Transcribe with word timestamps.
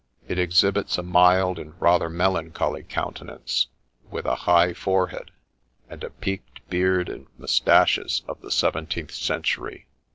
It 0.27 0.39
exhibits 0.39 0.97
a 0.97 1.03
mild 1.03 1.59
and 1.59 1.79
rather 1.79 2.09
melancholy 2.09 2.81
countenance, 2.81 3.67
with 4.09 4.25
a 4.25 4.33
high 4.49 4.73
forehead, 4.73 5.29
and 5.89 6.01
the 6.01 6.09
peaked 6.09 6.67
beard 6.71 7.07
and 7.07 7.27
moustaches 7.37 8.23
of 8.27 8.41
the 8.41 8.49
seventeenth 8.49 9.11
century. 9.11 9.85